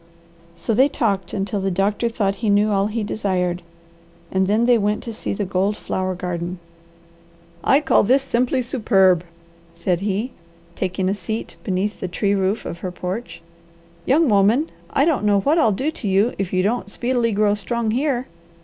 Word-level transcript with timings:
So 0.55 0.73
they 0.73 0.89
talked 0.89 1.31
until 1.31 1.61
the 1.61 1.69
doctor 1.69 2.09
thought 2.09 2.37
he 2.37 2.49
knew 2.49 2.71
all 2.71 2.87
he 2.87 3.03
desired, 3.03 3.61
and 4.31 4.47
then 4.47 4.65
they 4.65 4.79
went 4.79 5.03
to 5.03 5.13
see 5.13 5.31
the 5.31 5.45
gold 5.45 5.77
flower 5.77 6.15
garden. 6.15 6.57
"I 7.63 7.81
call 7.81 8.01
this 8.01 8.23
simply 8.23 8.63
superb," 8.63 9.23
said 9.75 10.01
he, 10.01 10.31
taking 10.73 11.07
a 11.07 11.13
seat 11.13 11.55
beneath 11.63 11.99
the 11.99 12.07
tree 12.07 12.33
roof 12.33 12.65
of 12.65 12.79
her 12.79 12.91
porch. 12.91 13.43
"Young 14.07 14.27
woman, 14.27 14.65
I 14.89 15.05
don't 15.05 15.23
know 15.23 15.41
what 15.41 15.59
I'll 15.59 15.71
do 15.71 15.91
to 15.91 16.07
you 16.07 16.33
if 16.39 16.51
you 16.51 16.63
don't 16.63 16.89
speedily 16.89 17.31
grow 17.31 17.53
strong 17.53 17.91
here. 17.91 18.25